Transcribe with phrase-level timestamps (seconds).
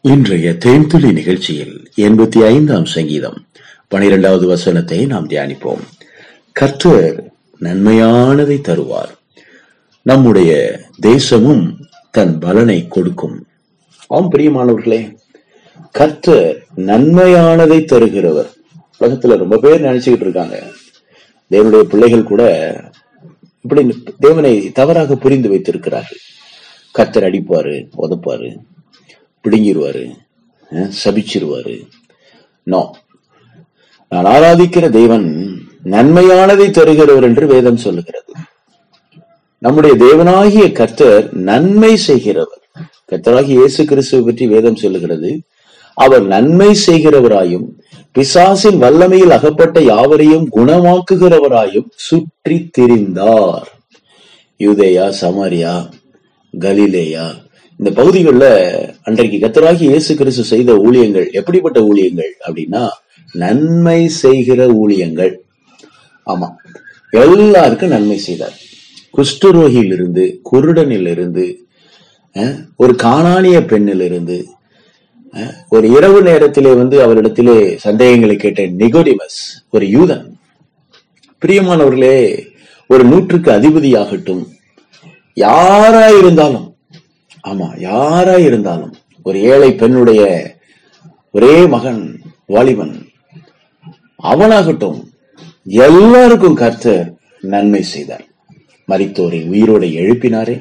[0.00, 3.46] இன்றைய தேன்துளி நிகழ்ச்சியில் எண்பத்தி ஐந்தாம் சங்கீதம்
[3.88, 5.80] பனிரெண்டாவது வசனத்தை நாம் தியானிப்போம்.
[6.52, 9.18] கர்த்தர் நன்மையானதை தருவார்.
[10.02, 11.78] நம்முடைய தேசமும்
[12.10, 13.46] தன் பலனை கொடுக்கும்.
[14.06, 15.16] ஆம் பிரியமானவர்களே
[15.92, 18.50] கர்த்தர் நன்மையானதை தருகிறவர்.
[19.00, 20.62] உலகத்துல ரொம்ப பேர் நினைச்சுக்கிட்டு இருக்காங்க.
[21.50, 22.42] தேவனுடைய பிள்ளைகள் கூட
[23.60, 26.18] இப்படி தேவனை தவறாக புரிந்து வைத்திருக்கிறார்கள்.
[26.92, 28.56] கர்த்தர் அடிப்பாரு உதப்பாரு.
[29.48, 30.04] பிடுங்கிடுவாரு
[31.04, 31.88] சபிச்சிருவாரு.
[32.62, 32.96] நோ.
[34.08, 35.26] நான் ஆராதிக்கிற தேவன்
[35.84, 38.32] நன்மையானதை தருகிறவர் என்று வேதம் சொல்லுகிறது.
[39.58, 42.62] நம்முடைய தேவனாகிய கர்த்தர் நன்மை செய்கிறவர்.
[43.12, 45.40] கர்த்தராகி இயேசு கிறிஸ்துவை பற்றி வேதம் சொல்லுகிறது.
[45.94, 47.66] அவர் நன்மை செய்கிறவராயும்
[48.12, 53.66] பிசாசின் வல்லமையில் அகப்பட்ட யாவரையும் குணமாக்குகிறவராயும் சுற்றி திரிந்தார்.
[54.58, 55.90] யூதேயா சமாரியா
[56.58, 57.26] கலிலேயா
[57.80, 58.50] இந்த பகுதிகளில்
[59.02, 62.82] அன்றைக்கு கத்தராகி இயேசு கிறிஸ்து செய்த ஊழியங்கள் எப்படிப்பட்ட ஊழியங்கள் அப்படின்னா
[63.34, 65.32] நன்மை செய்கிற ஊழியங்கள்.
[66.26, 66.48] ஆமா.
[67.12, 68.56] எல்லாருக்கும் நன்மை செய்தார்.
[69.14, 71.44] குஷ்டரோகியிலிருந்து குருடனிலிருந்து
[72.36, 74.36] அஹ், ஒரு காணானிய பெண்ணிலிருந்து
[75.34, 80.24] அஹ், ஒரு இரவு நேரத்திலே வந்து அவரிடத்திலே சந்தேகங்களை கேட்ட நிகோடிமஸ் ஒரு யூதன்.
[81.42, 82.16] பிரியமானவர்களே
[82.90, 84.44] ஒரு நூற்றுக்கு அதிபதியாகட்டும்
[85.36, 86.67] யாரா இருந்தாலும்
[87.44, 90.22] ஆமா யாரா இருந்தாலும் ஒரு ஏழை பெண்ணுடைய
[91.30, 92.02] ஒரே மகன்
[92.46, 92.94] வாலிபன்
[94.22, 94.98] அவனாகட்டும்
[95.86, 97.08] எல்லாருக்கும் கர்த்தர்
[97.40, 98.24] நன்மை செய்தார்.
[98.88, 100.56] மறித்தோரை உயிரோடு எழுப்பினாரே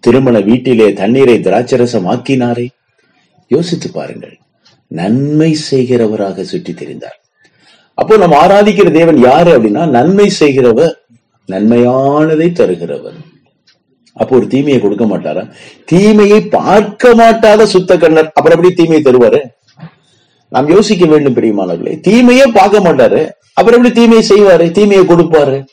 [0.00, 2.66] திருமண வீட்டிலே தண்ணீரை திராட்சரசம் ஆக்கினாரே
[3.48, 4.36] யோசித்து பாருங்கள்
[4.86, 7.18] நன்மை செய்கிறவராக சுற்றி தெரிந்தார்.
[7.94, 10.94] அப்போ நம்ம ஆராதிக்கிற தேவன் யாரு அப்படின்னா நன்மை செய்கிறவர்
[11.48, 13.18] நன்மையானதை தருகிறவர்.
[14.12, 15.52] அப்போ ஒரு தீமையை கொடுக்க மாட்டாரா?
[15.84, 18.32] தீமையை பார்க்க மாட்டாத சுத்த கண்ணர்.
[18.34, 19.40] அப்புறம் எப்படி தீமையை தருவாரு?
[20.48, 22.00] நாம் யோசிக்க வேண்டும் பெரியமானவர்களே.
[22.00, 23.30] தீமையே பார்க்க மாட்டாரு.
[23.54, 24.70] அப்புறம் எப்படி தீமையை செய்வாரு?
[24.70, 25.64] தீமையை கொடுப்பாரு.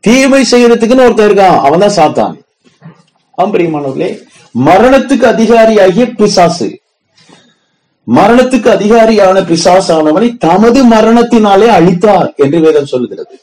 [0.00, 1.60] தீமை செய்யறதுக்குன்னு ஒருத்தர் இருக்கான்.
[1.60, 2.40] அவன் தான் சாத்தான்.
[3.30, 4.18] ஆம் பிரியமானவர்களே.
[4.64, 6.80] மரணத்துக்கு அதிகாரியாகிய பிசாசு.
[8.14, 13.40] மரணத்துக்கு அதிகாரியான பிசாசானவனை தமது மரணத்தினாலே அழித்தார் என்று வேதம் சொல்லுகிறது.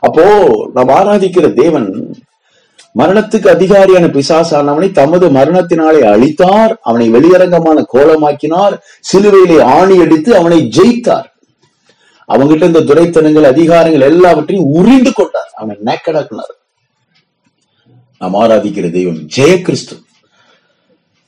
[0.00, 0.24] அப்போ
[0.74, 2.16] நாம் ஆராதிக்கிற தேவன்
[2.98, 6.74] மரணத்துக்கு அதிகாரியான பிசாசானவனை தமது மரணத்தினாலே அழித்தார்.
[6.82, 8.78] அவனை வெளியரங்கமான கோலமாக்கினார்.
[9.12, 11.28] சிலுவையிலே ஆணி அடித்து அவனை ஜெயித்தார்.
[12.28, 15.50] அவங்கிட்ட இந்த துரைத்தனங்கள் அதிகாரங்கள் எல்லாவற்றையும் உறிந்து கொண்டார்.
[15.54, 16.54] அவனை நேக்கடாக்குனார்.
[18.18, 19.96] நாம் ஆராதிக்கிற தெய்வம் ஜெய கிறிஸ்து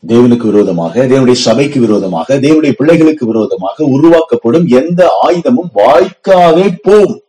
[0.09, 7.22] தேவனுக்கு விரோதமாக தேவனுடைய சபைக்கு விரோதமாக தேவனுடைய பிள்ளைகளுக்கு விரோதமாக உருவாக்கப்படும் எந்த ஆயுதமும் வாய்க்காவே போம்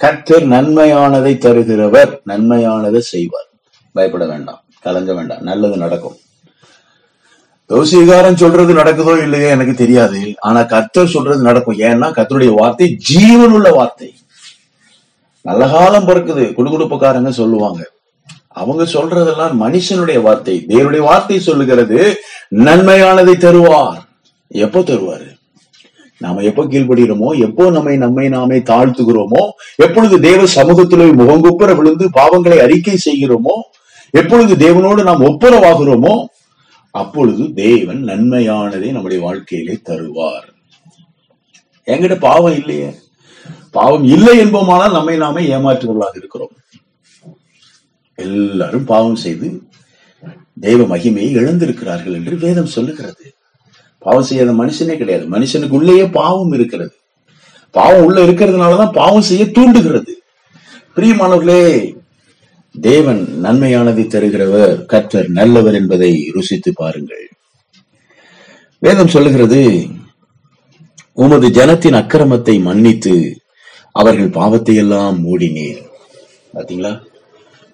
[0.00, 3.48] கர்த்தர் நன்மையானதை தருகிறவர் நன்மையானதை செய்வார்.
[3.94, 6.16] பயப்பட வேண்டாம் கலங்க வேண்டாம் நல்லது நடக்கும்.
[7.70, 10.20] தோசிகாரம் சொல்றது நடக்குதோ இல்லையோ எனக்கு தெரியாது.
[10.48, 11.78] ஆனா கர்த்தர் சொல்றது நடக்கும்.
[11.88, 14.10] ஏன்னா கர்த்தருடைய வார்த்தை ஜீவனுள்ள வார்த்தை.
[15.48, 17.82] நல்ல காலம் பிறக்குது குடுகுடுப்புக்காரங்க சொல்லுவாங்க.
[18.60, 20.54] அவங்க சொல்றதெல்லாம் மனுஷனுடைய வார்த்தை.
[20.68, 21.98] தேவனுடைய வார்த்தை சொல்லுகிறது
[22.66, 24.00] நன்மையானதை தருவார்.
[24.64, 25.28] எப்போ தருவாரு?
[26.18, 29.42] நாம எப்போ கீழ்படுகிறோமோ எப்போ நம்மை நம்மை நாமே தாழ்த்துகிறோமோ
[29.76, 33.56] எப்பொழுது தேவ சமூகத்திலே முகங்குப்புற விழுந்து பாவங்களை அறிக்கை செய்கிறோமோ
[34.10, 36.14] எப்பொழுது தேவனோடு நாம் ஒப்புரவாகிறோமோ
[36.90, 40.48] அப்பொழுது தேவன் நன்மையானதை நம்முடைய வாழ்க்கையிலே தருவார்.
[41.86, 42.88] என்கிட்ட பாவம் இல்லையே.
[43.70, 46.54] பாவம் இல்லை என்போமானால் நம்மை நாமே ஏமாற்றுவர்களாக இருக்கிறோம்.
[48.14, 49.48] எல்லாரும் பாவம் செய்து
[50.60, 53.24] தெய்வ மகிமையை இழந்திருக்கிறார்கள் என்று வேதம் சொல்லுகிறது.
[53.98, 55.24] பாவம் செய்யாத மனுஷனே கிடையாது.
[55.30, 56.94] மனுஷனுக்கு உள்ளேயே பாவம் இருக்கிறது.
[57.70, 60.12] பாவம் உள்ள இருக்கிறதுனாலதான் பாவம் செய்ய தூண்டுகிறது.
[60.96, 61.94] பிரியமானவர்களே
[62.80, 67.28] தேவன் நன்மையானதை தருகிறவர் கர்த்தர் நல்லவர் என்பதை ருசித்து பாருங்கள்.
[68.78, 69.86] வேதம் சொல்லுகிறது
[71.12, 73.42] உமது ஜனத்தின் அக்கிரமத்தை மன்னித்து
[73.92, 75.80] அவர்கள் பாவத்தை எல்லாம் மூடினீர்.
[76.54, 76.92] பாத்தீங்களா?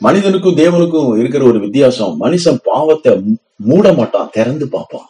[0.00, 3.22] மனிதனுக்கும் தேவனுக்கும் இருக்கிற ஒரு வித்தியாசம் மனுஷன் பாவத்தை
[3.56, 5.08] மூட மாட்டான் திறந்து பார்ப்பான்.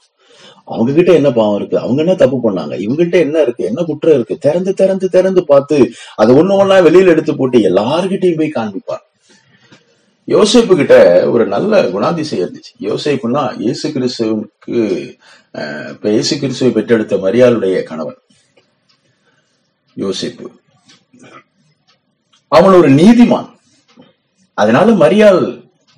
[0.69, 1.79] அவங்க கிட்ட என்ன பாவம் இருக்கு?
[1.79, 2.75] அவங்க என்ன தப்பு பண்ணாங்க?
[2.85, 3.65] இவங்கிட்ட என்ன இருக்கு?
[3.65, 4.39] என்ன குற்றம் இருக்கு?
[4.39, 5.79] திறந்து திறந்து திறந்து பார்த்து
[6.17, 9.05] அதை ஒண்ணு ஒண்ணா வெளியில எடுத்து போட்டு எல்லாருக்கிட்டையும் போய் காண்பிப்பார்.
[10.29, 10.97] யோசிப்பு கிட்ட
[11.31, 12.73] ஒரு நல்ல குணாதிசயம் இருந்துச்சு.
[12.81, 14.79] யோசேப்புன்னா இயேசு கிறிஸ்துவுக்கு
[15.55, 18.21] அஹ், இப்ப இயேசு கிறிஸ்துவை பெற்றெடுத்த மரியாளுடைய கணவன்
[19.97, 20.47] யோசிப்பு.
[22.53, 23.49] அவன் ஒரு நீதிமான்.
[24.59, 25.43] அதனால மரியாள்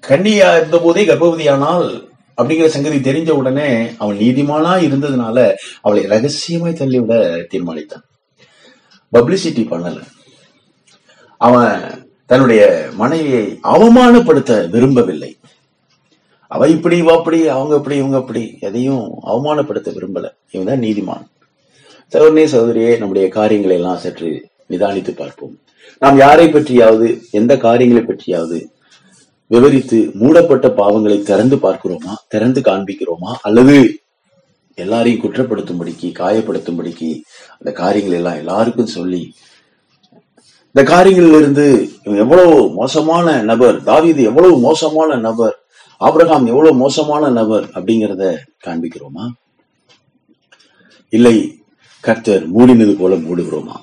[0.05, 1.89] கன்னியா இருந்த போதே கர்ப்பவதியானால்
[2.37, 8.05] அப்படிங்கிற சங்கதி தெரிஞ்ச உடனே அவன் நீதிமானா இருந்ததுனால அவளை ரகசியமாய் தள்ளிவிட தீர்மானித்தான்.
[9.13, 10.03] பப்ளிசிட்டி பண்ணல.
[11.39, 11.81] அவன்
[12.27, 15.37] தன்னுடைய மனைவியை அவமானப்படுத்த விரும்பவில்லை.
[16.49, 20.31] அவ இப்படி இவ அப்படி அவங்க இப்படி இவங்க அப்படி எதையும் அவமானப்படுத்த விரும்பல.
[20.51, 21.25] இவன் தான் நீதிமான்.
[22.13, 25.59] சகோதரனே சகோதரியே நம்முடைய காரியங்களை எல்லாம் சற்று நிதானித்து பார்ப்போம்.
[25.99, 28.67] நாம் யாரை பற்றியாவது எந்த காரியங்களை பற்றியாவது
[29.47, 32.15] விவரித்து மூடப்பட்ட பாவங்களை திறந்து பார்க்கிறோமா?
[32.29, 33.33] திறந்து காண்பிக்கிறோமா?
[33.43, 34.01] அல்லது
[34.75, 37.21] எல்லாரையும் குற்றப்படுத்தும்படிக்கு காயப்படுத்தும்படிக்கு
[37.59, 39.35] அந்த காரியங்கள் எல்லாம் எல்லாருக்கும் சொல்லி
[40.75, 45.55] இந்த காரியங்களிலிருந்து இவன் எவ்வளவு மோசமான நபர் தாவீது எவ்வளவு மோசமான நபர்
[46.01, 49.31] ஆப்ரஹாம் எவ்வளவு மோசமான நபர் அப்படிங்கிறத காண்பிக்கிறோமா?
[51.09, 51.63] இல்லை
[52.01, 53.77] கர்த்தர் மூடினது போல மூடுகிறோமா?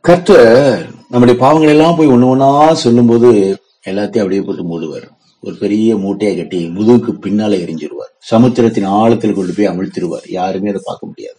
[0.00, 5.08] கர்த்தர் நம்முடைய பாவங்கள் எல்லாம் போய் ஒண்ணு ஒண்ணா சொல்லும்போது எல்லாத்தையும் அப்படியே போட்டு மூடுவார்.
[5.40, 8.14] ஒரு பெரிய மூட்டையை கட்டி முதுகுக்கு பின்னால எரிஞ்சிருவார்.
[8.18, 11.36] சமுத்திரத்தின் ஆழத்தில் கொண்டு போய் அமிழ்த்திடுவார் யாருமே அதை பார்க்க முடியாது.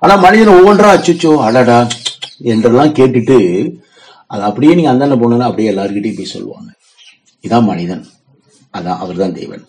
[0.00, 1.88] ஆனா மனிதன் ஒவ்வொன்றா அச்சுச்சோ அடடா
[2.38, 3.70] என்றெல்லாம் கேட்டுட்டு
[4.26, 6.72] அது அப்படியே நீங்க அந்தாண்ட போனா அப்படியே எல்லாருக்கிட்டையும் போய் சொல்லுவாங்க.
[7.42, 8.06] இதான் மனிதன்.
[8.72, 9.66] அதான் அவர்தான் தேவன்.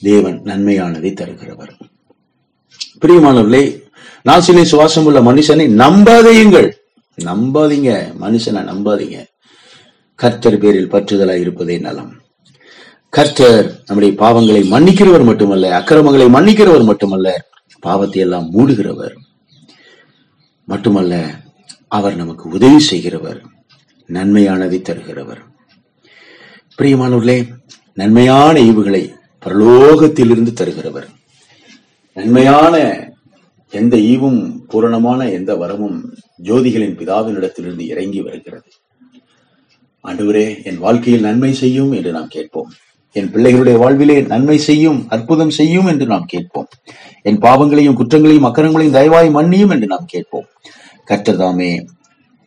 [0.00, 1.70] தேவன் நன்மையானதை தருகிறவர்.
[3.00, 3.82] பிரியமானவர்களே
[4.24, 6.72] நாசிலே சுவாசம் உள்ள மனுஷனை நம்பாதையுங்கள்
[7.24, 8.14] நம்பாதீங்க.
[8.20, 9.26] மனுஷனை நம்பாதீங்க.
[10.16, 12.12] கர்த்தர் பேரில் பற்றுதலா இருப்பதே நலம்.
[13.08, 17.46] கர்த்தர் நம்முடைய பாவங்களை மன்னிக்கிறவர் மட்டுமல்ல அக்கிரமங்களை மன்னிக்கிறவர் மட்டுமல்ல
[17.80, 19.14] பாவத்தை எல்லாம் மூடுகிறவர்
[20.64, 21.42] மட்டுமல்ல
[21.88, 23.42] அவர் நமக்கு உதவி செய்கிறவர்
[24.12, 25.42] நன்மையானதை தருகிறவர்.
[26.78, 27.38] பிரியமானவர்களே
[27.94, 29.02] நன்மையான ஈவுகளை
[29.44, 31.06] பரலோகத்திலிருந்து தருகிறவர்.
[32.14, 32.74] நன்மையான
[33.70, 35.98] எந்த ஈவும் பூரணமான எந்த வரமும்
[36.42, 38.70] ஜோதிகளின் பிதாவினிடத்திலிருந்து இறங்கி வருகிறது.
[40.06, 42.72] ஆண்டவரே என் வாழ்க்கையில் நன்மை செய்யும் என்று நாம் கேட்போம்.
[43.12, 46.68] என் பிள்ளைகளுடைய வாழ்விலே நன்மை செய்யும் அற்புதம் செய்யும் என்று நாம் கேட்போம்.
[47.22, 50.44] என் பாவங்களையும் குற்றங்களையும் அக்கரங்களையும் தயவாய் மன்னியும் என்று நாம் கேட்போம்.
[51.10, 51.86] கற்றதாமே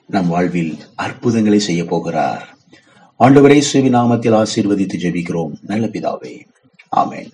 [0.05, 2.57] நம் வாழ்வில் அற்புதங்களை செய்ய போகிறார்.
[3.19, 5.51] ஆண்டவரே சுவி நாமத்தில் ஆசீர்வதித்து ஜெபிக்கிறோம்.
[5.61, 6.39] நல்ல பிதாவே.
[6.95, 7.31] ஆமேன்.